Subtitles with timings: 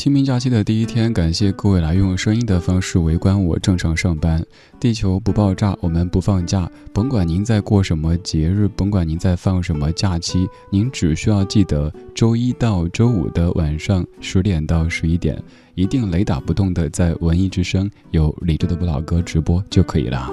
[0.00, 4.42] 清明假期的第一天，感谢各位来用声音的方式围观我正常上班。
[4.80, 6.66] 地球不爆炸，我们不放假。
[6.90, 15.38] 甭管您在过什么节日，甭管您在放什么假期，您只需要记得周一到周五的晚上十点到十一点，
[15.74, 20.30] 一定雷打不动的在文艺之声有李志的不老歌直播就可以了。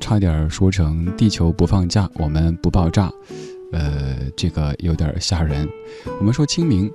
[0.00, 3.12] 差点说成地球不放假，我们不爆炸。
[3.72, 5.68] 呃，这个有点吓人。
[6.18, 6.90] 我们说清明，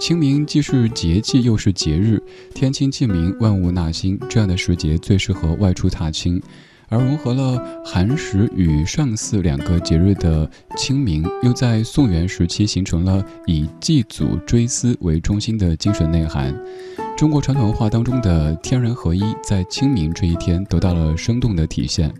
[0.00, 2.22] 清明既是节气又是节日，
[2.54, 6.40] 天清气明，万物纳新，这样的时节最适合外出踏青。
[6.88, 16.58] 而融合了寒食与上巳两个节日的清明，又在宋元时期形成了以祭祖追思为中心的精神内涵。
[17.14, 22.10] 中国传统文化当中的天人合一，在清明这一天得到了生动的体现。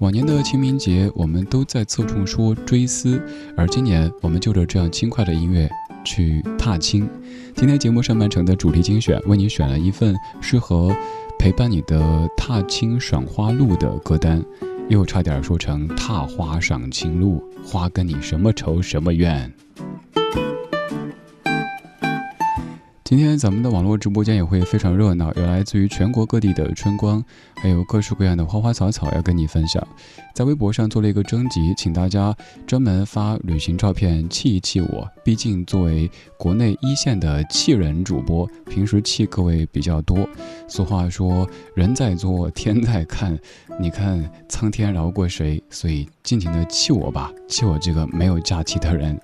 [0.00, 3.18] 往年的清明节，我们都在侧重说追思，
[3.56, 5.70] 而今年我们就着这样轻快的音乐
[6.04, 7.08] 去踏青。
[7.56, 10.94] 今天节目上半程的主题精选，为你选了一份适合
[11.38, 14.44] 陪伴你的踏青赏花路的歌单，
[14.88, 19.52] 又差点说成踏花赏青路，花跟你什么仇什么怨。
[23.04, 27.22] 今天咱们的网络直播间也会非常热闹，有来自于全国各地的春光，
[27.54, 29.86] 还有各式各样的花花草草要跟你分享。
[30.34, 32.34] 在微博上做了一个征集，请大家
[32.66, 35.06] 专门发旅行照片气一气我。
[35.22, 40.26] 毕竟作为国内一线的气人主播，平时气各位比较多。
[40.66, 43.38] 俗话说人在做天在看，
[43.78, 45.62] 你看苍天饶过谁？
[45.68, 49.20] 所以尽情的气我吧，气我这个没有假期的人，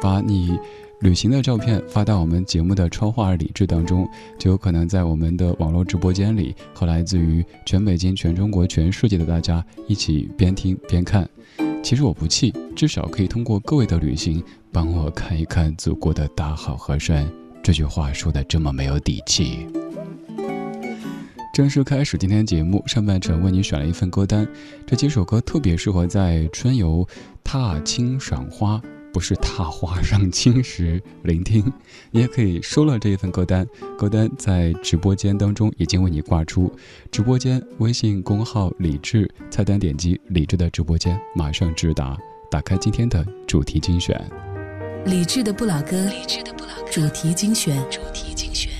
[0.00, 0.56] 把你。
[1.00, 11.28] 旅行的照片发到我们节目的超话理智当中，就有可能在我们的网络直播间里和来自于全北京、全中国、全世界的大家一起边听边看。
[11.84, 14.42] 其实我不气，至少可以通过各位的旅行
[14.72, 17.30] 帮我看一看祖国的大好河山。
[17.62, 19.68] 这句话说的这么没有底气。
[21.54, 24.46] 正式开始今天节目上半程，为你选了一份歌单，
[24.84, 27.06] 这几首歌特别适合在春游
[27.44, 28.82] 踏青赏花。
[29.12, 31.64] 不是踏花上青石聆听，
[32.10, 33.66] 你也可以收了这一份歌单。
[33.96, 36.72] 歌单在直播间当中已经为你挂出，
[37.10, 42.16] 直播间微信公号“李智”菜单点击“李智”的直播间，马上直达。
[42.50, 44.18] 打开今天的主题精选，
[45.04, 48.72] 李智的不老歌，李智的不老歌主题精选，主题精选。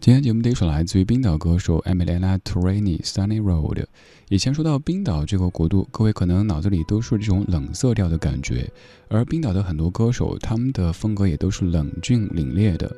[0.00, 3.76] 今天节目的一首来自于冰岛歌手 Emiliana Torrini《Sunny Road》。
[4.30, 8.68] 以前说到冰岛这个国度，各位可能脑子里都是这种冷色调的感觉，
[9.08, 12.90] 而冰岛的很多歌手，他们的风格也都是冷峻凛冽的。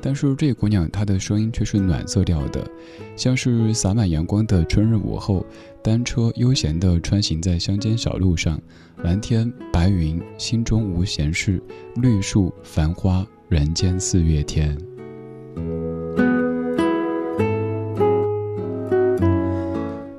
[0.00, 2.64] 但是这姑娘她的声音却是暖色调的，
[3.16, 5.44] 像是洒满阳光的春日午后，
[5.82, 8.60] 单车悠闲地穿行在乡间小路上，
[9.02, 11.60] 蓝天白云，心中无闲事，
[11.96, 14.74] 绿树繁花，人间四月天。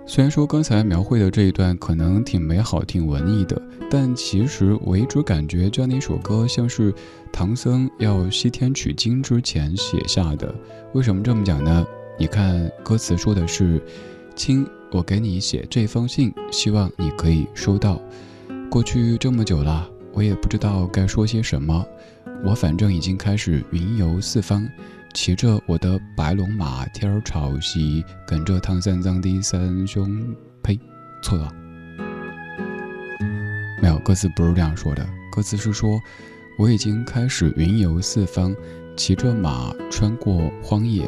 [0.05, 3.59] 虽然说刚才描绘的这一段可能挺美好、挺文艺的，
[3.89, 6.93] 但其实我一直感觉这样的一首歌像是
[7.31, 10.53] 唐僧要西天取经之前写下的。
[10.93, 11.83] 为什么这么讲呢？
[12.19, 13.81] 你看歌词说的是
[14.37, 17.99] ：“亲，我给你写这封信，希望你可以收到。
[18.69, 21.83] 过去这么久了，我也不知道该说些什么，
[22.43, 24.67] 我反正已经开始云游四方。”
[25.13, 30.35] 骑着我的白龙马，天儿朝西，跟着唐三藏的三兄。
[30.63, 30.79] 呸，
[31.21, 31.53] 错了，
[33.79, 35.07] 没有，歌词不是这样说的。
[35.31, 35.99] 歌词是说，
[36.57, 38.55] 我已经开始云游四方，
[38.97, 41.07] 骑着马穿过荒野，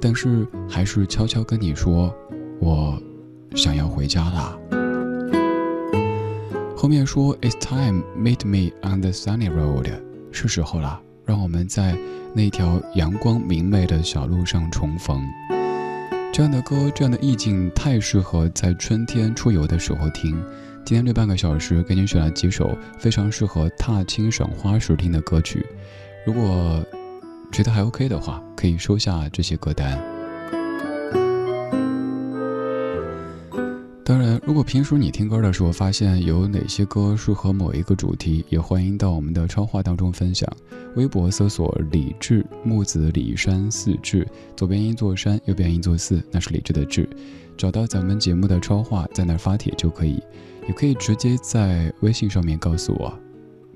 [0.00, 2.12] 但是还是悄悄跟你说，
[2.58, 3.00] 我
[3.54, 4.58] 想要回家啦。
[6.76, 9.88] 后面说，It's time, meet me on the sunny road，
[10.36, 11.00] 是时候了。
[11.24, 11.98] 让我们在
[12.32, 15.20] 那条阳光明媚的小路上重逢。
[16.32, 20.40] 这样的歌，这样的意境，太适合在春天出游的时候听。
[20.84, 25.66] 今天这半个小时，给你选了几首非常适合踏青赏花时听的歌曲。
[26.24, 26.84] 如果
[27.50, 30.15] 觉得还 OK 的话，可以收下这些歌单。
[34.06, 40.48] 当然，如果平时你听歌的时候发现有哪些歌适合某一个主题，也欢迎到我们的超话当中分享。
[40.94, 44.24] 微博搜索“李志木子李山四志”，
[44.54, 47.08] 左边一座山，右边一座寺，那是李志的志。
[47.56, 50.22] 找到咱们节目的超话，在那儿发帖就可以，
[50.68, 53.12] 也可以直接在微信上面告诉我，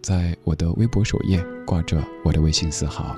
[0.00, 3.17] 在我的微博首页挂着我的微信四号。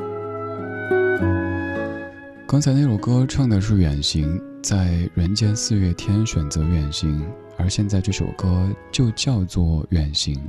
[2.49, 7.26] 刚才那首歌唱的是远行，在人间四月天选择远行，
[7.59, 10.40] 而现在这首歌就叫做远行。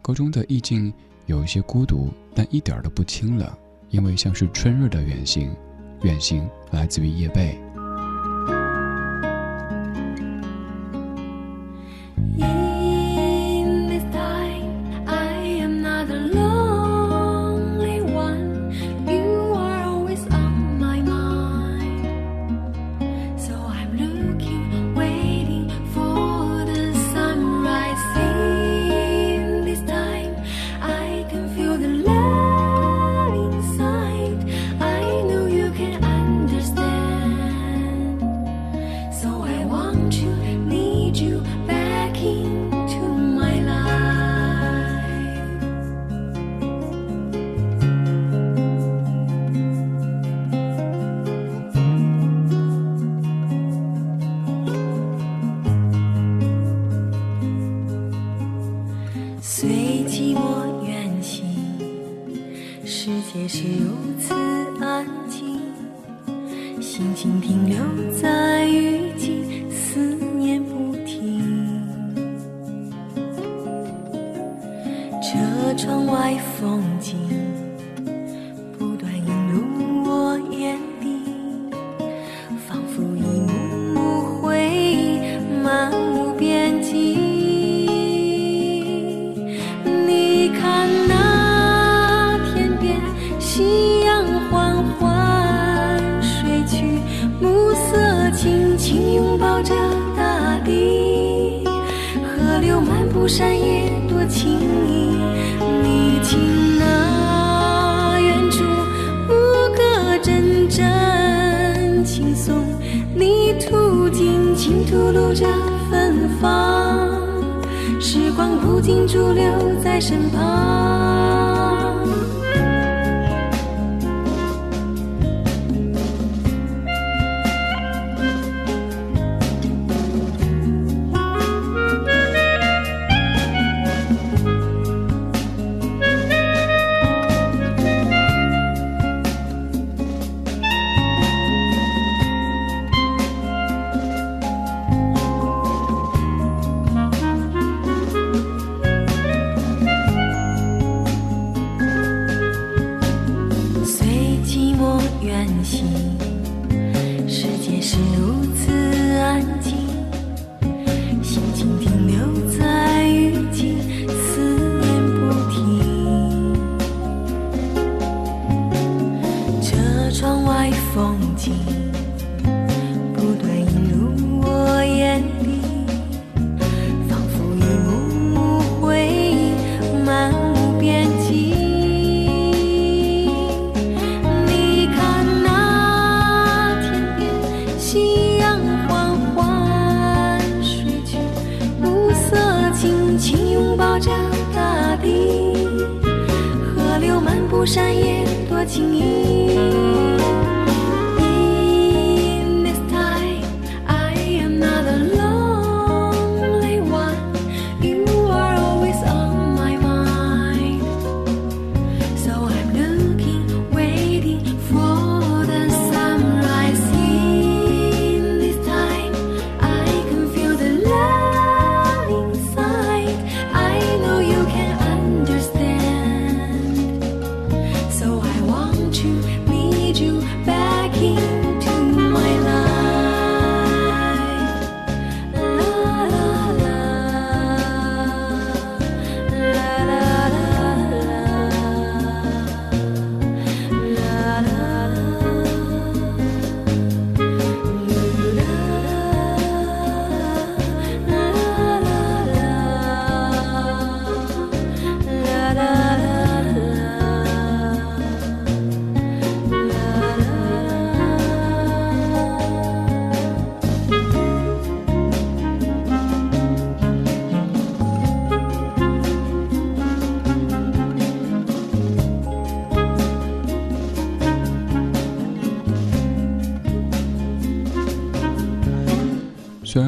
[0.00, 0.94] 歌中的意境
[1.26, 3.52] 有一些孤独，但一点都不清冷，
[3.90, 5.50] 因为像是春日的远行。
[6.02, 7.56] 远行来自于叶蓓。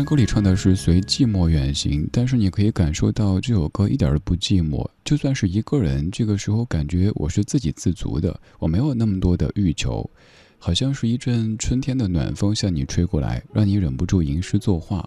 [0.09, 4.89] 歌里唱的是随寂寞远行，但是你可以感受到这首歌一点都不寂寞。
[5.05, 10.11] 就算是一个人，这个时候感觉我是自给自足的，我没有那么多的欲求，
[10.59, 15.07] 好像是一阵春天的暖风向你吹过来，让你忍不住吟诗作画。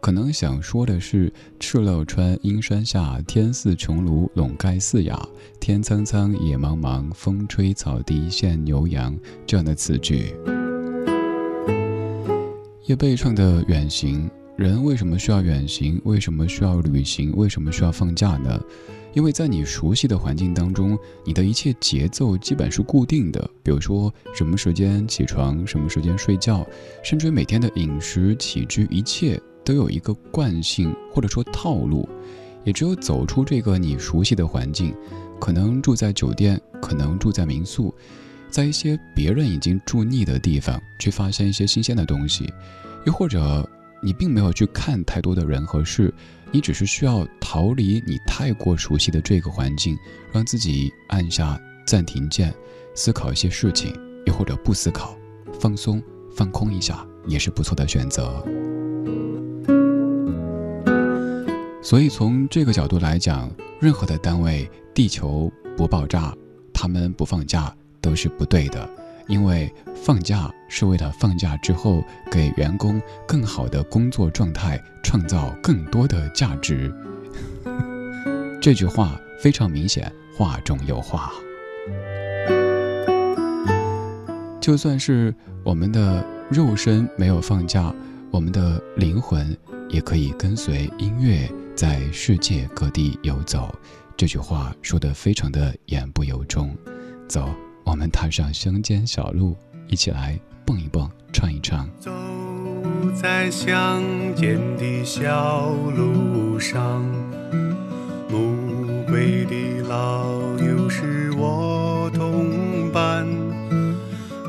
[0.00, 5.12] 可能想说的是“敕勒川，阴山下，天似穹庐，笼盖四野。
[5.58, 10.32] 天苍苍，野茫茫，风吹草低见牛羊”这样的词句。
[12.86, 16.00] 叶蓓唱的远行，人为什么需要远行？
[16.04, 17.32] 为什么需要旅行？
[17.34, 18.60] 为什么需要放假呢？
[19.12, 23.50] 因为在你熟悉的环境当中，你的一切节奏基本是固定的。
[23.64, 26.64] 比如说，什么时间起床，什么时间睡觉，
[27.02, 32.08] 甚至于每天的饮食起居，一切都有一个惯性或者说套路。
[32.62, 34.94] 也只有走出这个你熟悉的环境，
[35.40, 37.92] 可能住在酒店，可能住在民宿。
[38.56, 42.50] 在一些别人已经住腻的地方，去发现一些新鲜的东西，
[43.04, 43.68] 又或者
[44.02, 46.10] 你并没有去看太多的人和事，
[46.50, 49.94] 你只是需要逃离你太过熟悉的这个环境，
[50.32, 52.50] 让自己按下暂停键，
[52.94, 53.94] 思考一些事情，
[54.24, 55.14] 又或者不思考，
[55.60, 56.02] 放松
[56.34, 58.42] 放空一下，也是不错的选择。
[61.82, 66.34] 所以从这个角度来讲，任何的单位，地球不爆炸，
[66.72, 67.70] 他们不放假。
[68.06, 68.88] 都是不对的，
[69.26, 76.94] 因为放假是为了放假之后给员工更好的工作状态，创造更多的价值。
[78.62, 81.32] 这句话非常明显，话中有话。
[84.60, 85.34] 就算是
[85.64, 87.92] 我们的肉身没有放假，
[88.30, 89.56] 我们的灵魂
[89.88, 93.74] 也可以跟随音乐在世界各地游走。
[94.16, 96.72] 这句话说的非常的言不由衷。
[97.26, 97.52] 走。
[97.86, 101.88] 我们踏上乡间小路，一起来蹦一蹦，唱一唱。
[102.00, 102.10] 走
[103.14, 104.02] 在乡
[104.34, 107.02] 间的小路上，
[108.28, 110.26] 暮归的老
[110.56, 113.24] 牛是我同伴，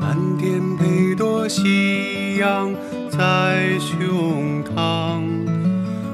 [0.00, 2.74] 蓝天配朵夕阳
[3.08, 5.22] 在胸膛，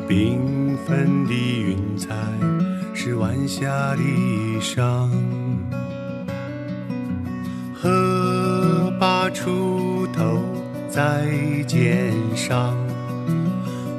[0.07, 2.15] 缤纷的云彩
[2.93, 5.09] 是晚霞的衣裳。
[7.85, 10.41] 荷把锄头
[10.89, 11.27] 在
[11.67, 12.75] 肩上，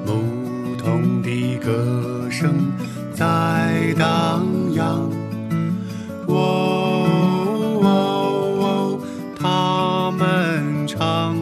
[0.03, 2.73] 牧童的歌声
[3.13, 5.07] 在荡漾。
[6.25, 7.87] 哦哦
[8.59, 8.99] 哦，
[9.39, 11.37] 他们唱，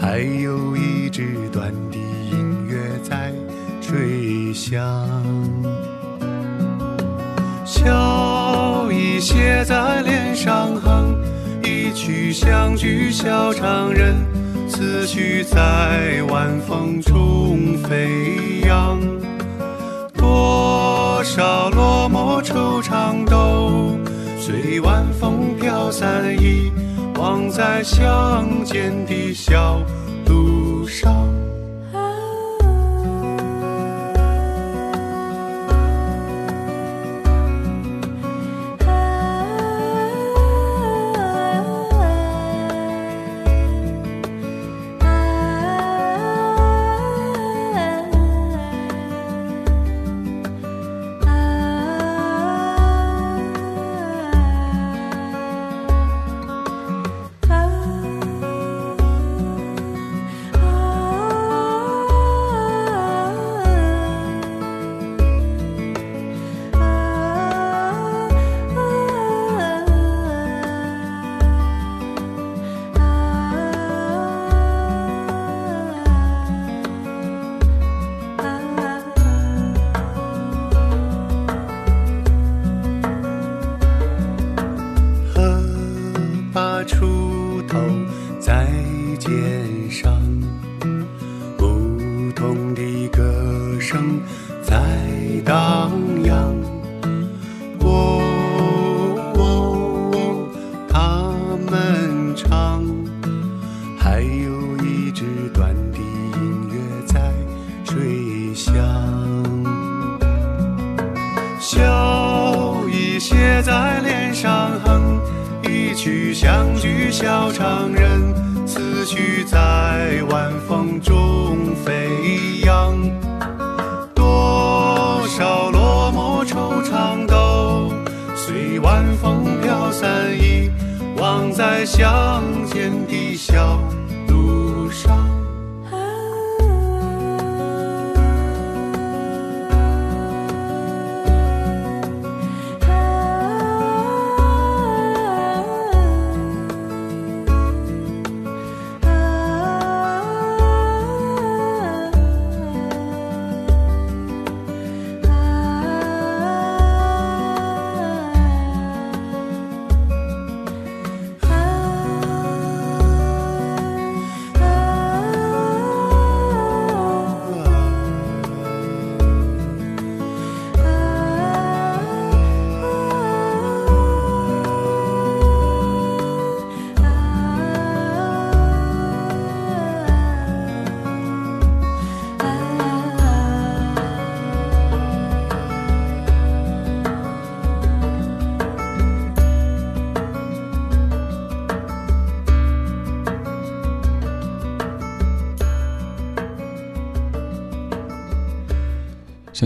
[0.00, 1.98] 还有一支短笛
[2.30, 3.30] 音乐在
[3.82, 4.82] 吹响。
[7.66, 10.74] 笑意写在脸上
[12.36, 14.14] 哼，一曲乡居小唱人，
[14.68, 19.00] 思绪在晚风中飞扬。
[20.14, 23.98] 多少落寞惆怅都
[24.38, 26.70] 随晚风飘散，遗
[27.18, 29.80] 忘在乡间的小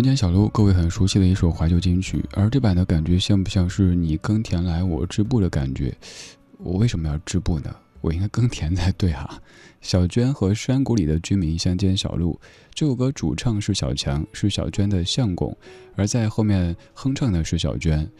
[0.00, 5.94] 乡间小路，各位很熟悉的一首怀旧金曲，而这版的感觉像不像是你耕田来我织布的感觉？
[6.56, 7.70] 我为什么要织布呢？
[8.00, 9.38] 我应该耕田才对啊！
[9.82, 12.40] 小娟和山谷里的居民，乡间小路。
[12.72, 15.54] 这首歌主唱是小强，是小娟的相公，
[15.94, 18.10] 而在后面哼唱的是小娟。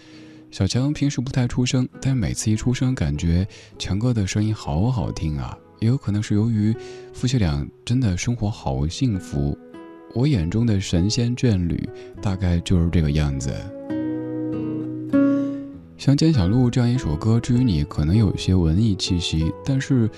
[0.51, 5.57] 小强平时不太出声，但每次一出声，感觉强哥的声音好好听啊！
[5.81, 6.77] 也有可能是由于
[7.15, 9.57] 夫妻俩真的生活好幸福。
[10.15, 11.89] 我眼中的神仙眷侣，
[12.21, 13.53] 大概就是这个样子。
[15.97, 20.11] 《乡间小路》这样一首歌，至于你可能有些文艺气息，但是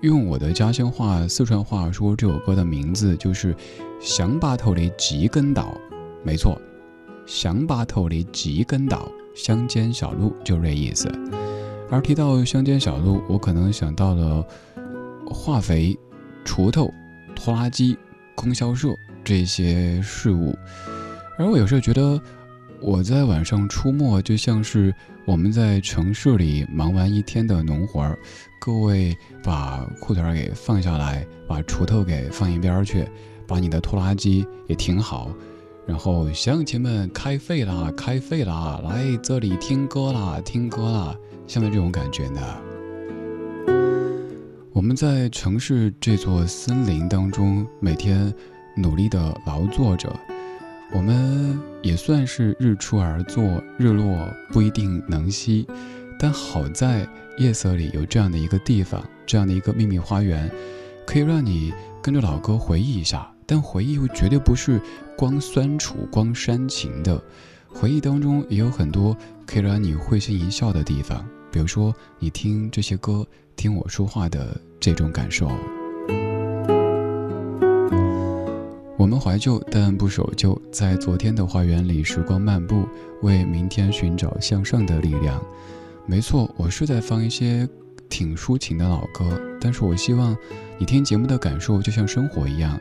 [0.00, 3.54] 用我的家乡话、四川话说，这首歌的名字就是
[4.00, 5.78] 《乡坝头的几根岛》。
[6.24, 6.60] 没错，
[7.26, 11.08] 乡坝头的几根岛，乡间小路就这意思。
[11.90, 14.44] 而提到乡间小路，我可能想到了
[15.30, 15.96] 化肥、
[16.44, 16.92] 锄头。
[17.38, 17.98] 拖拉机、
[18.34, 18.88] 供销社
[19.26, 20.56] 这些事物。
[21.36, 22.20] 而我有时候觉得，
[22.80, 24.94] 我在晚上出没，就像是
[25.26, 28.16] 我们在城市里忙完一天的农活儿。
[28.60, 33.04] 各位把裤腿给放下来，把锄头给放一边去，
[33.48, 35.32] 把你的拖拉机也停好。
[35.86, 41.16] 然后乡亲们开废啦，开废啦，来这里听歌啦，听歌啦，
[41.48, 42.40] 像在这种感觉呢。
[44.72, 48.32] 我们在城市这座森林当中，每天
[48.76, 50.14] 努力的劳作着，
[50.92, 53.42] 我们也算是日出而作，
[53.78, 55.66] 日落不一定能息，
[56.18, 57.08] 但好在
[57.38, 60.50] 夜色里有这样的一个地方，这样的一个秘密花园，
[61.06, 63.30] 可以让你跟着老歌回忆一下。
[63.48, 64.80] 但回忆又绝对不是
[65.16, 67.22] 光酸楚、光煽情的，
[67.68, 71.24] 回忆当中也有很多可以让你会心一笑的地方。
[71.52, 75.48] 比如说，你听这些歌，听我说话的这种感受。
[79.06, 82.88] 我们怀旧，但不守旧，在昨天的花园里时光漫步，
[83.22, 85.40] 为明天寻找向上的力量。
[86.06, 87.68] 没错，我是在放一些
[88.08, 90.36] 挺抒情的老歌，但是我希望
[90.76, 92.76] 你听节目的感受就像生活一样。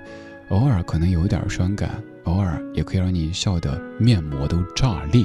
[0.49, 5.23] 偶尔可能有点伤感，偶尔也可以让你笑得面膜都炸裂。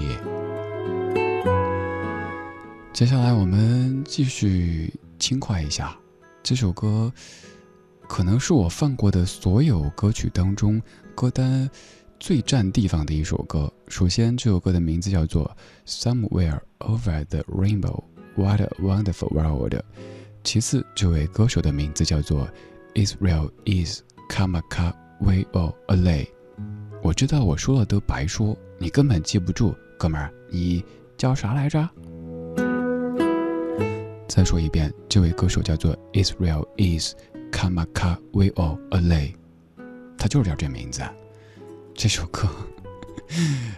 [2.93, 5.97] 接下来我们继续轻快一下，
[6.43, 7.11] 这首歌
[8.11, 10.83] 可能是我放过的所有歌曲当中
[11.15, 11.71] 歌单
[12.19, 13.73] 最占地方的一首歌。
[13.87, 15.49] 首先，这首歌的名字叫做
[15.89, 18.03] 《Somewhere Over the Rainbow》
[18.35, 19.81] ，What a Wonderful World。
[20.43, 22.49] 其次，这位歌手的名字叫做
[22.95, 24.93] Israel Is Kamaka。
[25.21, 26.27] We all a lay，
[27.05, 30.85] 我知道我说了都白说，你根本记不住，哥们儿，你
[31.17, 31.89] 叫啥来着？
[34.27, 37.15] 再说一遍，这位歌手叫做 Israel Is
[37.51, 39.35] Kamaka We all a lay，
[40.17, 41.03] 他就是叫这名字。
[41.95, 42.49] 这首歌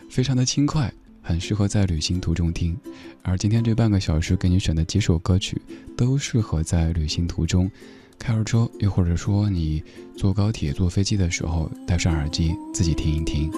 [0.08, 2.76] 非常的轻快，很适合在旅行途中听。
[3.22, 5.60] 而今天这半个小时给你选的几首歌曲，
[5.96, 7.70] 都适合在旅行途中。
[8.18, 9.82] 开着车，又或者说你
[10.16, 13.50] 坐高铁、坐飞机的时候，戴上耳机自己听一听。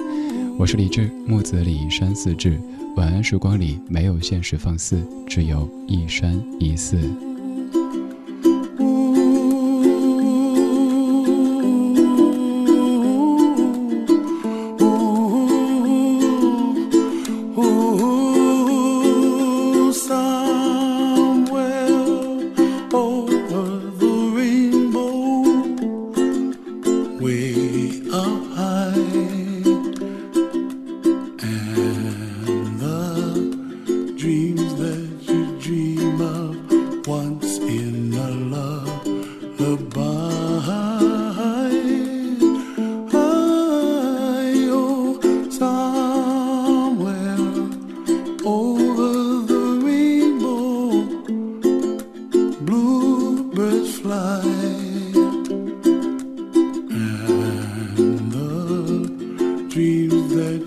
[0.58, 2.58] 我是李志，木子李山寺志。
[2.96, 7.33] 晚安时光里没有现实放肆，只有一山一寺。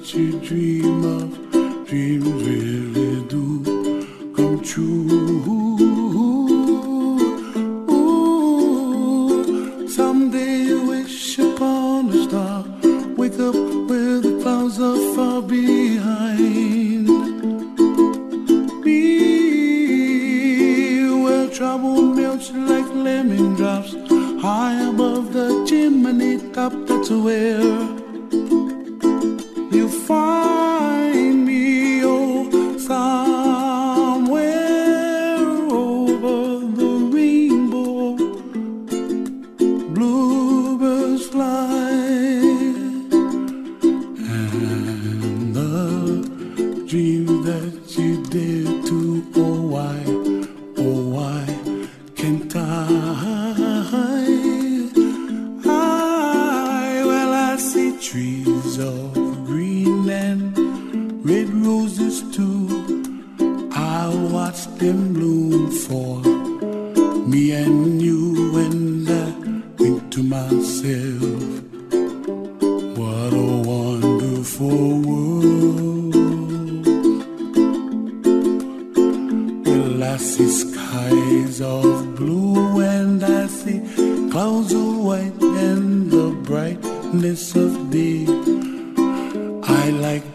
[0.07, 2.26] that you dream of, dream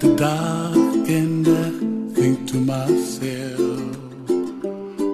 [0.01, 1.47] the dark and
[2.15, 3.91] think to myself,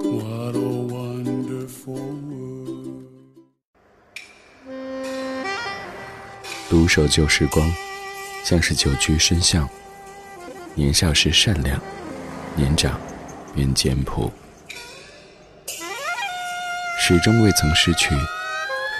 [0.05, 3.05] what a wonderful world.
[6.69, 7.71] 独守旧时光，
[8.45, 9.69] 像是久居深巷。
[10.75, 11.81] 年少时善良，
[12.55, 13.01] 年长
[13.55, 14.31] 变简朴，
[17.01, 18.14] 始终未曾失去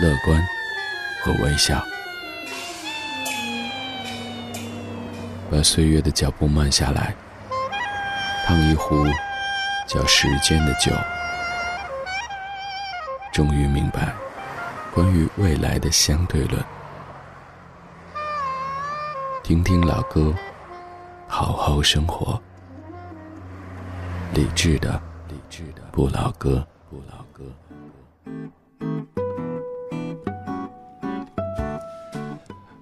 [0.01, 0.43] 乐观
[1.23, 1.85] 和微笑。
[5.51, 7.15] 把岁月的脚步慢下来，
[8.47, 9.07] 烫一壶
[9.87, 10.93] 叫时间的酒，
[13.33, 14.13] 终于明白
[14.95, 16.63] 关于未来的相对论。
[19.43, 20.35] 听听老歌，
[21.27, 22.39] 好好生活。
[24.35, 27.45] 理智的，理智的不老歌，不老歌。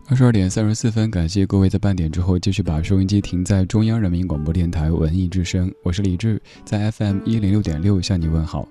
[0.09, 8.69] 二十二点三十四分，感谢各位在半点之后继续把收音机停在中央人民广播电台文艺之声，我是李志，在 FM 一零六点六向你问好。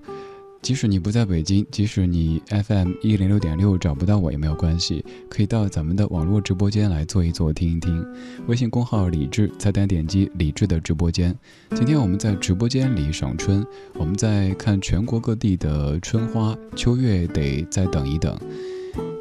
[0.61, 8.03] 即使你不在北京，即使你 FM 一零六点六找不到我也没有关系，可以到咱们的网络直播间来坐一坐，听一听。
[8.47, 11.37] 微信公号李智，菜单点击李智的直播间。
[11.75, 13.63] 今天我们在直播间里赏春，
[13.95, 18.39] 我们在看全国各地的春花，秋月得再等一等，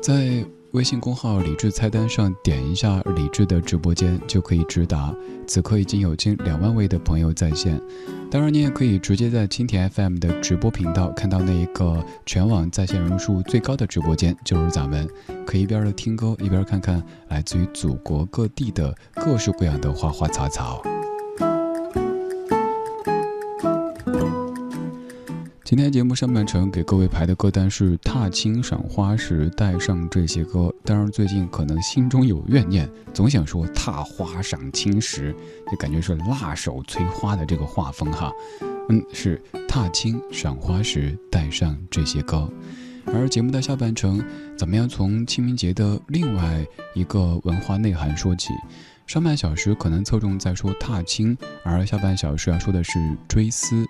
[0.00, 0.44] 在。
[0.74, 5.14] 微信公号理智菜单上点一下理智的直播间就可以直达。
[5.46, 7.80] 此刻已经有近两万位的朋友在线，
[8.28, 15.08] 当然你也可以直接在蜻蜓 FM 的直播频道看到那一个全网在线人数最高的直播间，就是咱们
[15.46, 20.82] 可以一边的听歌一边看看来自于祖国各地的各式各样的花花草草。
[25.74, 35.34] 今天节目上半程给各位排的歌单是《踏青赏花时带上这些歌》，当然最近可能心中有怨念，总想说“踏花赏青时”，
[35.68, 38.30] 就感觉是辣手摧花的这个画风哈。
[38.88, 42.48] 嗯，是《踏青赏花时带上这些歌》。
[43.12, 44.24] 而节目的下半程，
[44.56, 48.50] 怎么样从清明节的另外一个文化内涵说起？
[49.08, 52.92] 上半小时可能侧重在说踏青，而下半小时要说的是
[53.26, 53.84] 追思。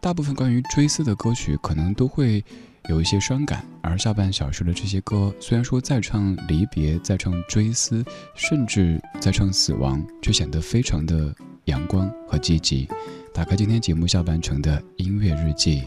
[0.00, 2.42] 大部分关于追思的歌曲，可能都会
[2.88, 11.34] 有一些伤感，而下半小时的这些歌，虽然说在唱离别，在唱追思，甚至在唱死亡，却显得非常的
[11.64, 12.88] 阳光和积极。
[13.34, 15.82] 打开今天节目下半程的音乐日记，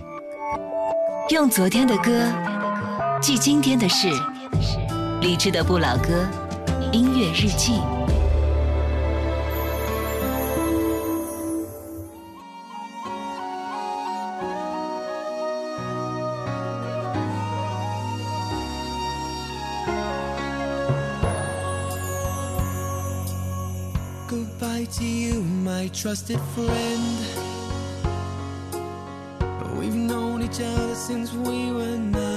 [1.29, 2.31] 用昨天的歌
[3.21, 4.09] 记今天的事，
[5.21, 6.27] 理智的不老歌，
[6.91, 7.79] 音乐日记。
[26.01, 27.17] Trusted friend.
[29.77, 32.30] We've known each other since we were nine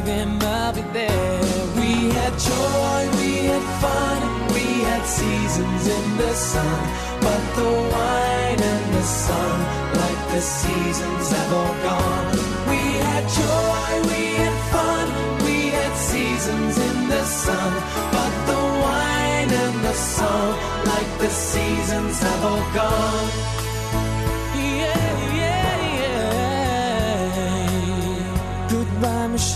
[0.00, 1.40] them, I'll be there.
[1.76, 4.20] We had joy, we had fun,
[4.54, 6.80] we had seasons in the sun.
[7.20, 9.58] But the wine and the sun,
[10.02, 12.26] like the seasons, have all gone.
[12.70, 15.06] We had joy, we had fun,
[15.44, 17.72] we had seasons in the sun.
[18.12, 23.57] But the wine and the song, like the seasons, have all gone.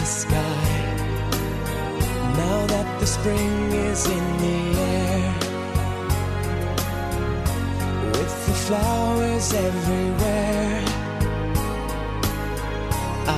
[0.00, 0.68] the sky.
[2.42, 4.60] Now that the spring is in the
[4.96, 5.34] air,
[8.14, 10.84] with the flowers everywhere.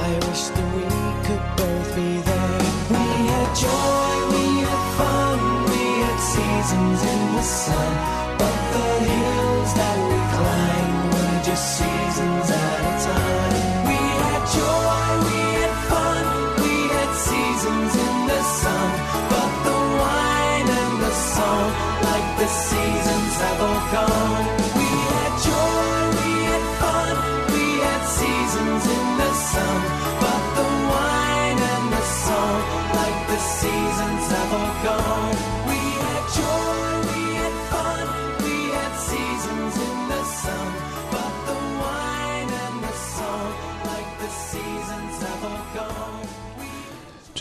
[0.05, 0.87] I wish that we
[1.27, 2.61] could both be there.
[2.95, 5.39] We had joy, we had fun,
[5.71, 8.12] we had seasons in the sun.
[22.09, 24.62] Like the seasons have all gone.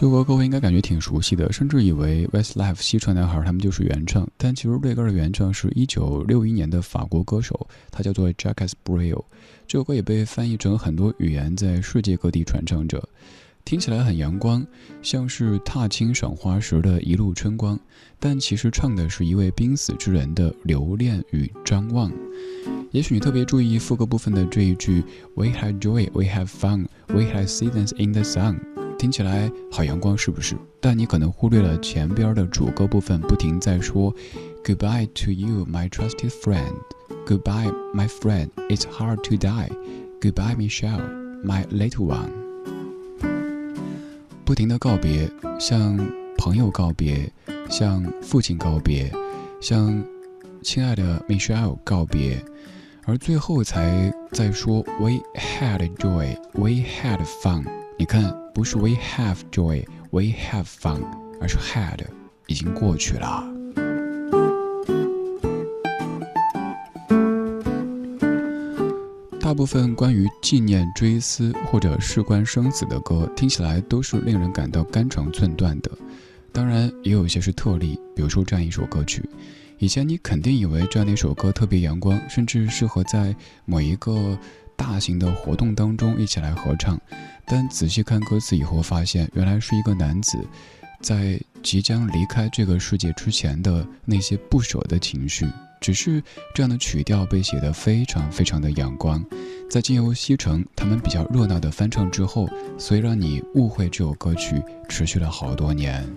[0.01, 9.23] 这首歌各位应该感觉挺熟悉的，甚至以为 Westlife 西川男孩他们就是原唱，但其实这歌的原唱是一九六一年的法国歌手，他叫做 Jacques Brel。
[9.67, 13.07] 这首歌也被翻译成很多语言，在世界各地传唱着。
[13.63, 14.65] 听起来很阳光，
[15.03, 17.79] 像是踏青赏花时的一路春光，
[18.19, 22.11] 但其实唱的是一位濒死之人的留恋与张望。
[22.89, 25.03] 也许你特别注意副歌部分的这一句
[25.35, 28.57] “We had joy, we have fun, we had seasons in the sun”，
[29.01, 30.55] 听起来好阳光，是不是？
[30.79, 34.13] 但你可能忽略了前边的主歌部分，不停在说
[34.63, 36.75] “Goodbye to you, my trusted friend.
[37.25, 38.49] Goodbye, my friend.
[38.69, 39.71] It's hard to die.
[40.21, 41.01] Goodbye, Michelle,
[41.43, 42.29] my little one.”
[44.45, 45.27] 不停的告别，
[45.59, 45.97] 向
[46.37, 47.27] 朋友告别，
[47.71, 49.11] 向父亲告别，
[49.59, 50.03] 向
[50.61, 52.37] 亲爱的 Michelle 告别，
[53.05, 57.80] 而最后才在说 We had joy, we had fun。
[58.01, 61.03] 你看，不是 We have joy, we have fun，
[61.39, 61.99] 而是 had
[62.47, 63.47] 已经过去了。
[69.39, 75.91] 大部分关于纪念、追思或者事关生死的歌，听起来都是令人感到肝肠寸断的。
[76.51, 79.23] 当然，也有一些是特例，比如说这样一首歌曲。
[79.77, 83.35] 以前你肯定以为这样的一首歌特别阳光，甚至适合在
[83.65, 84.35] 某一个
[84.81, 86.99] 大型的活动当中一起来合唱。
[87.45, 90.43] 但仔细看歌词以后，发现原来是一个男子
[90.99, 95.47] 在即将离开这个世界之前的那些不舍的情绪。
[95.79, 99.23] 只是这样的曲调被写得非常非常的阳光，
[99.69, 106.07] 在经由西城他们比较热闹的翻唱之后，所以让你误会这首歌曲持续了好多年。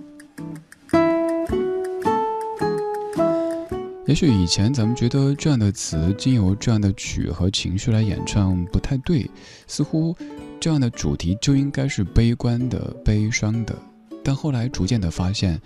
[4.06, 9.30] 也许以前咱们觉得这样的词经由这样的曲和情绪来演唱不太对，
[9.66, 10.14] 似乎
[10.60, 13.74] 这样的主题就应该是悲观的、悲伤的。
[14.22, 15.58] 但后来逐渐的发现，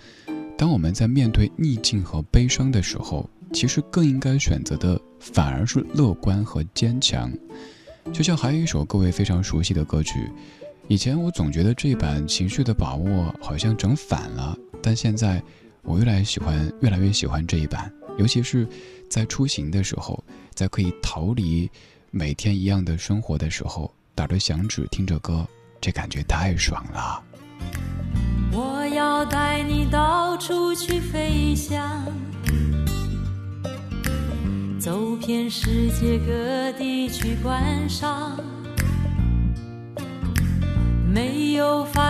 [0.57, 7.29] 当我们在面对逆境和悲伤的时候，其实更应该选择的反而是乐观和坚强。
[8.13, 10.31] 就像还有一首各位非常熟悉的歌曲，
[10.87, 15.43] 以前我总觉得这版情绪的把握好像整反了，但现在
[15.81, 17.91] 我越来越喜欢，越来越喜欢这一版。
[18.19, 18.67] 尤其是
[19.09, 20.21] 在出行的时候，
[20.53, 21.71] 在可以逃离
[22.11, 25.47] 每天一样的生活的时候，打着响指听着歌，
[25.79, 27.23] 这感觉太爽了。
[28.51, 32.05] 我要带你到处去飞翔，
[34.77, 38.37] 走遍世界各地去观赏，
[41.07, 42.08] 没有烦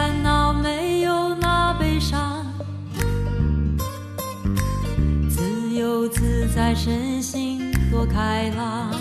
[6.60, 8.91] 在，身心多开朗，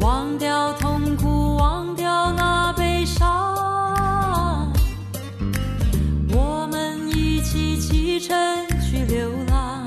[0.00, 4.70] 忘掉痛苦，忘掉那悲伤。
[6.28, 8.36] 我们一起启程
[8.82, 9.86] 去流浪，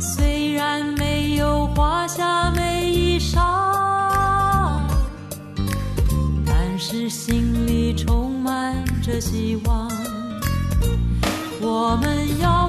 [0.00, 3.42] 虽然没有华厦美衣裳，
[6.46, 9.85] 但是心里充满着希望。
[11.78, 12.65] 我们要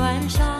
[0.00, 0.59] 关上。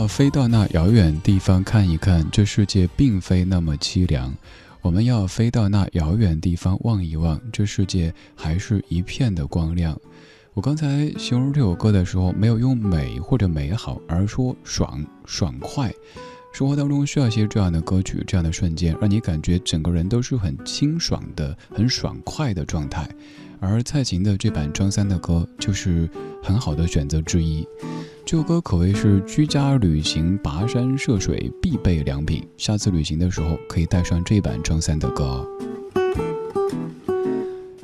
[0.00, 4.34] 要飞到那遥远地方看一看，这世界并非那么凄凉。
[4.80, 9.94] 我们要飞到那遥远地方望一望，这世界还是一片的光亮。
[10.54, 15.92] 我刚才形容这首歌的时候，没有用美或者美好，而说爽爽快。
[16.54, 23.06] 生活当中需要一些这样的歌曲，这样的瞬间，让你感觉整个人都是很清爽的、很爽快的状态。
[23.60, 26.08] 而蔡琴的这版张三的歌，就是
[26.42, 27.66] 很好的选择之一。
[28.24, 32.42] 这首歌可谓是居家旅行、跋山涉水必备良品。
[32.56, 35.46] 下次旅行的时候，可以带上这版张三的歌。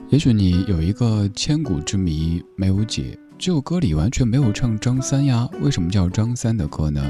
[0.09, 7.05] 也许你有一个千古之谜没有解，这首歌里完全没有唱张三呀，为什么叫张三的歌呢？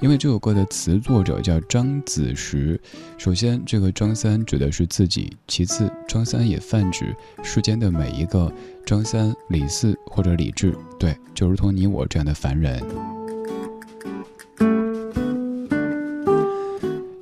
[0.00, 2.78] 因为这首歌的词作者叫张子时。
[3.16, 8.52] 首先，这个张三指的是自己；其次，张三也泛指世间的每一个
[8.84, 12.82] 张三、李四或者李治，对，就如同你我这样的凡人。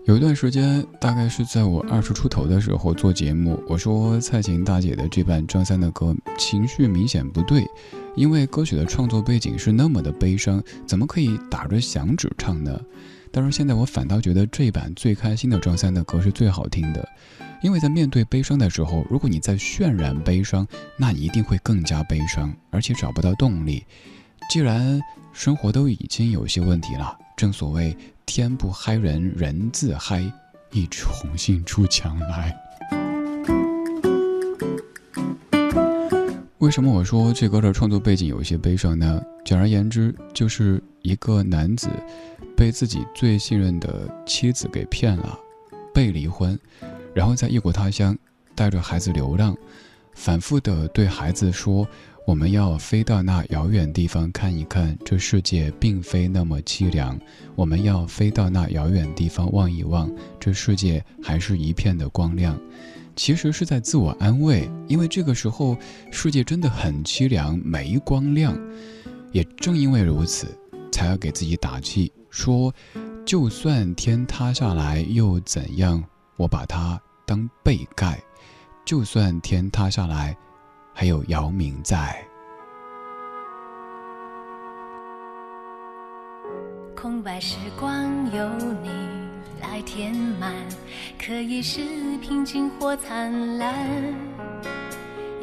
[0.05, 7.65] 有一段时间，大概是在我二十出头的时候做节目，我说蔡琴大姐的这版张三的歌情绪明显不对，
[8.17, 12.81] 因为歌曲的创作背景是那么的悲伤，怎么可以打着响指唱呢？
[13.31, 17.09] 但是现在我反倒觉得这版最开心的张三的歌是最好听的，
[17.63, 20.65] 因为在面对悲伤的时候，如果你在渲染悲伤，
[20.97, 23.85] 那你一定会更加悲伤，而且找不到动力。
[24.49, 25.01] 既然
[25.33, 30.23] 生活都已经有些问题了，正所谓天不嗨人人自嗨，
[30.71, 32.57] 一枝红杏出墙来。
[36.65, 39.23] 为什么我说这歌的创作背景有一些悲伤呢？
[39.45, 41.91] 简而言之，就是一个男子
[42.57, 45.39] 被自己最信任的妻子给骗了，
[45.93, 46.59] 被离婚，
[47.13, 48.17] 然后在异国他乡
[48.55, 49.55] 带着孩子流浪，
[50.15, 51.87] 反复的对孩子说。
[52.27, 57.21] 我们要飞到那遥远地方看一看，这世界并非那么凄凉。
[57.55, 60.11] 我们要飞到那遥远地方望一望，
[60.41, 62.59] 这世界还是一片的光亮。
[63.17, 65.77] 其实是在自我安慰，因为这个时候
[66.11, 68.57] 世界真的很凄凉，没光亮。
[69.33, 70.47] 也正因为如此，
[70.93, 72.73] 才要给自己打气，说，
[73.25, 76.03] 就算天塌下来又怎样？
[76.37, 78.23] 我把它当被盖。
[78.85, 80.37] 就算天塌下来。
[80.97, 82.25] 还有姚明在。
[86.95, 88.49] 空白时光有
[88.81, 88.89] 你
[89.71, 90.53] 来填满，
[91.19, 91.81] 可以是
[92.21, 93.75] 平静或灿烂。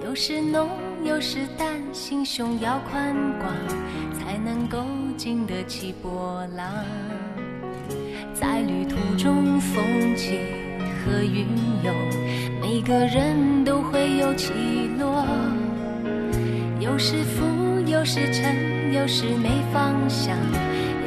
[0.03, 0.69] 有时浓，
[1.03, 3.51] 有时淡，心胸要宽广，
[4.13, 4.85] 才能够
[5.17, 6.67] 经得起波浪。
[8.33, 9.83] 在旅途中，风
[10.15, 10.39] 起
[11.03, 11.47] 和云
[11.83, 11.93] 涌，
[12.61, 14.53] 每个人都会有起
[14.99, 15.25] 落。
[16.79, 20.37] 有时浮，有时沉，有时没方向，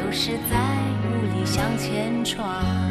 [0.04, 0.56] 有时在
[1.04, 2.83] 无力向前闯。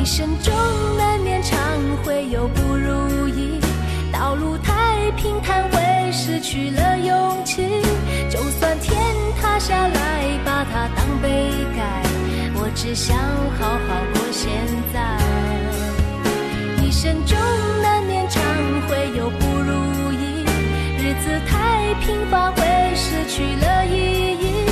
[0.00, 0.54] 一生中
[0.96, 1.58] 难免常
[2.04, 3.60] 会有不如意，
[4.12, 7.66] 道路太平坦会失去了勇气。
[8.30, 8.96] 就算天
[9.40, 12.02] 塌下来，把它当背盖，
[12.54, 13.16] 我只想
[13.58, 14.50] 好好过现
[14.94, 15.18] 在。
[16.82, 17.36] 一生中
[17.82, 18.42] 难免常
[18.88, 20.44] 会有不如意，
[20.96, 22.62] 日子太平乏会
[22.94, 24.64] 失去了意义。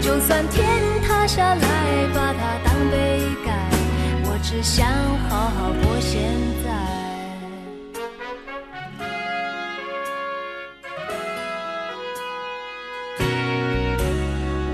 [0.00, 0.66] 就算天
[1.06, 1.66] 塌下来，
[2.14, 3.71] 把它当背盖。
[4.52, 4.86] 只想
[5.30, 6.20] 好好过现
[6.62, 6.70] 在。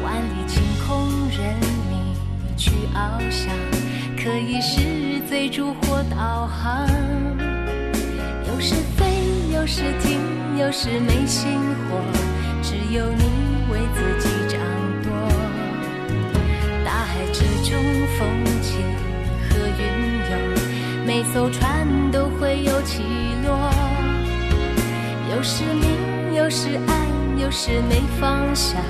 [0.02, 1.54] 万里晴空任
[1.88, 2.16] 你
[2.56, 3.54] 去翱翔，
[4.16, 6.88] 可以是追逐或导航。
[8.48, 9.04] 有时飞，
[9.54, 10.18] 有时停，
[10.58, 11.56] 有时没心
[11.88, 12.02] 火，
[12.64, 13.30] 只有你
[13.70, 14.58] 为自己掌
[15.04, 15.12] 舵。
[16.84, 17.80] 大海之中
[18.18, 18.28] 风，
[21.18, 23.02] 每艘船都会有起
[23.44, 23.72] 落。
[25.34, 26.96] 有时明，有时暗，
[27.36, 28.80] 有时没方向，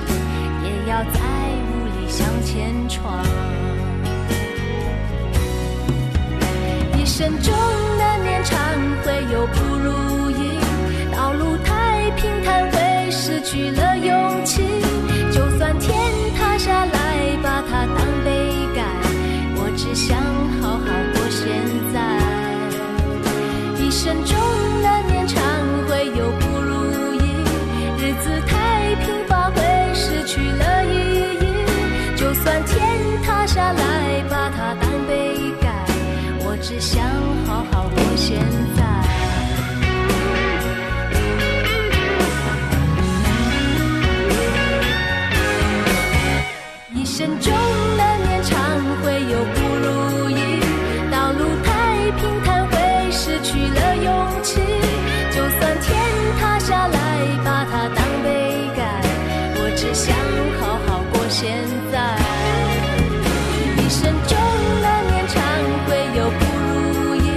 [0.63, 1.19] 也要在
[1.65, 3.25] 雾里向前闯。
[6.99, 7.51] 一生中
[7.97, 8.59] 难免常
[9.03, 10.59] 会有不如意，
[11.11, 14.61] 道路太平坦会失去了勇气。
[15.31, 15.97] 就算天
[16.37, 18.18] 塌下来，把它当
[23.99, 24.38] 一生
[59.93, 60.15] 想
[60.59, 62.15] 好好过现在。
[63.77, 64.37] 一生中
[64.81, 65.41] 难免常
[65.87, 66.41] 会有不
[66.93, 67.27] 如意，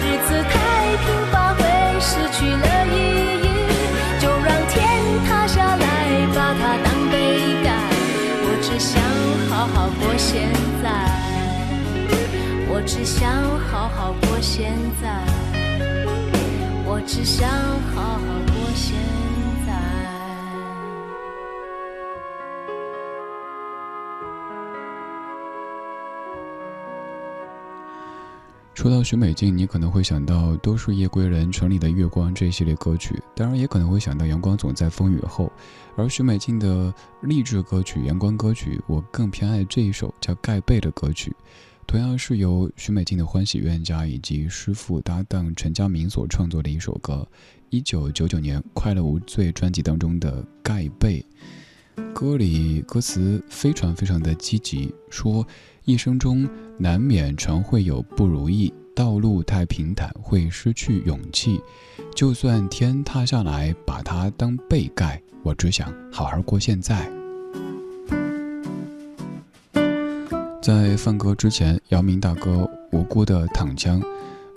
[0.00, 0.52] 日子太
[0.96, 1.60] 平凡会
[2.00, 2.96] 失去了意
[3.42, 3.46] 义。
[4.20, 4.78] 就让天
[5.26, 5.84] 塌下来，
[6.34, 7.14] 把它当杯
[7.62, 7.66] 盖，
[8.44, 8.90] 我只想
[9.48, 10.30] 好好过现
[10.82, 10.84] 在。
[12.68, 13.20] 我只想
[13.70, 14.72] 好好过现
[15.02, 15.04] 在。
[16.84, 17.48] 我只想
[17.94, 18.31] 好好
[28.82, 35.44] 说到许美静，你可能会想到《都是夜归人》《城里的月光》这一系列歌曲，当然也可能会想到《阳光总在风雨后》。
[35.94, 41.32] 而许美静的励志歌曲、阳光歌曲，我更偏爱这一首叫《盖被》的歌曲。
[41.86, 47.24] 同样是由许美静的欢喜冤家以及师傅搭档陈佳明所创作的一首歌，
[47.70, 51.20] 一九九九年《快乐无罪》专辑当中的《盖被》。
[52.12, 55.46] 歌里歌词非常非常的积极，说
[55.84, 61.60] 一生中难免常会有不如意，道路太平坦会失去勇气，
[62.14, 67.10] 就算天塌下来把它当被盖，我只想好好过现在。
[70.62, 74.00] 在放歌之前，姚明大哥无辜的躺枪，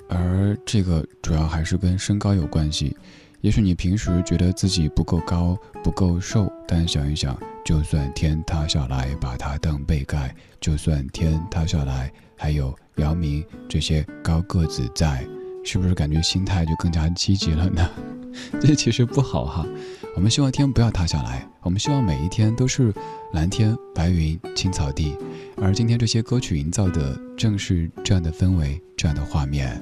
[0.07, 2.95] 而这个主要还是跟身高有关系。
[3.41, 10.35] 也许你平时觉得自己不够高、不够瘦，但想一想，就算天塌下来把它当被盖，
[10.65, 15.23] 就算天塌下来还有姚明这些高个子在，
[15.63, 17.87] 是不是感觉心态就更加积极了呢？
[18.59, 19.63] 这其实不好哈。
[20.15, 22.91] 我们希望天不要塌下来，我们希望每一天都是
[23.31, 25.15] 蓝天白云、青草地。
[25.57, 29.79] 而今天这些歌曲营造的正是这样的氛围，这样的画面。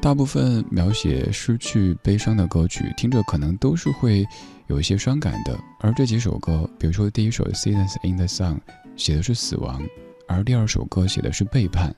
[0.00, 4.24] 大部分描写失去、悲伤的歌曲，听着可能都是会
[4.68, 5.58] 有一些伤感的。
[5.80, 8.54] 而这几首歌，比如说第一首《Seasons in the Sun》，
[8.96, 9.80] 写的是死亡；
[10.26, 11.94] 而第二首歌写的是背叛。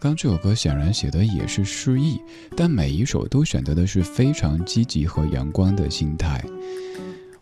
[0.00, 2.20] 刚这首歌显然写的也是失意，
[2.54, 6.44] 但每一首都选择的是非常积极和阳光的心态。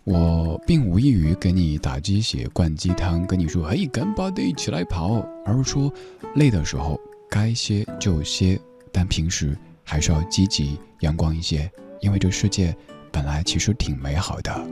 [0.04, 5.92] 我并无意于给你打鸡血、灌鸡汤，跟你说“嘿，干巴的，起来跑”，而是说，
[6.34, 8.60] 累的时候该歇就歇，
[8.92, 11.70] 但平时还是要积极、阳光一些，
[12.00, 12.76] 因为这世界
[13.12, 14.66] 本来其实挺美好的。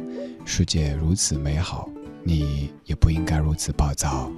[0.46, 1.88] 世界如此美好，
[2.24, 4.32] 你也不应该如此暴躁。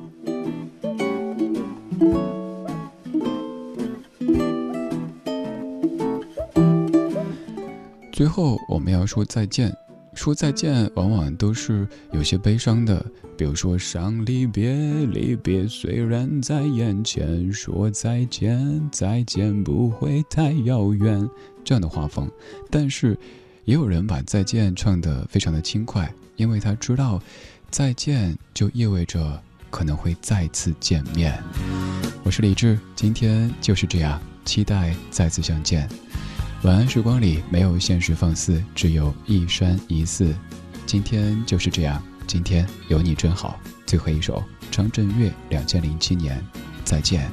[8.12, 9.72] 最后，我们要说再见。
[10.14, 13.04] 说再见，往往都是有些悲伤的。
[13.34, 14.74] 比如说，伤离别，
[15.06, 21.26] 离别虽然在眼前，说再见，再见不会太遥远，
[21.64, 22.30] 这样的画风。
[22.70, 23.18] 但是，
[23.64, 27.22] 也有人把再见唱得非常的轻快，因为他知道，
[27.70, 29.40] 再见就意味着
[29.70, 31.40] 可能会再次见面。
[32.24, 35.88] 我是李志，今天就是这样，期待再次相见。
[36.62, 40.34] 晚安时光里没有现实放肆，只有一山一寺。
[40.84, 43.60] 今天就是这样，今天有你真好。
[43.86, 44.42] 最后一首
[44.72, 46.44] 张震岳，两千零七年，
[46.84, 47.30] 再见。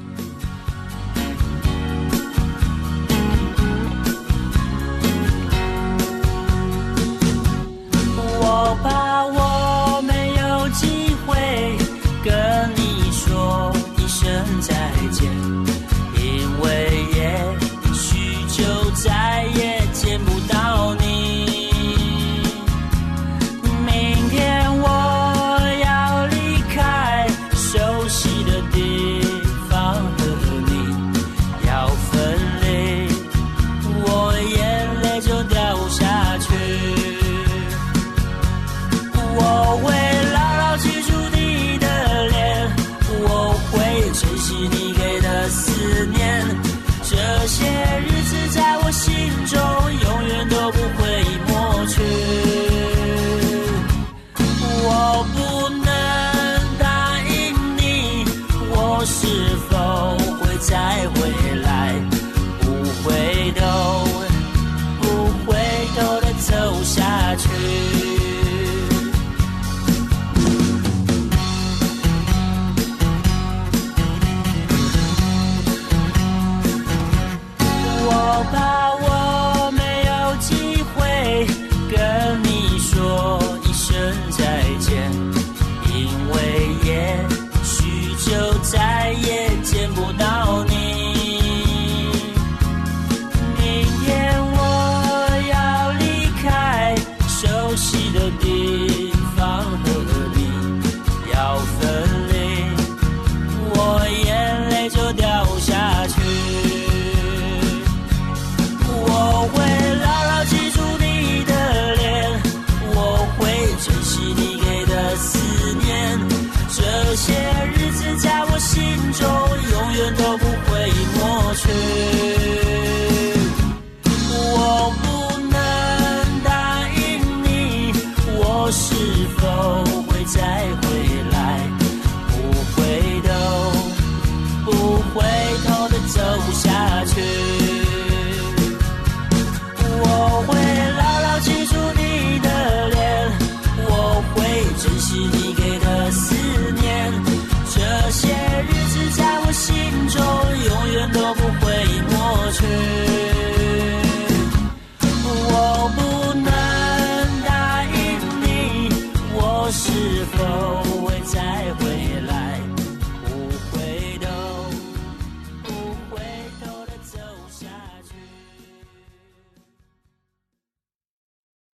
[78.44, 78.89] 是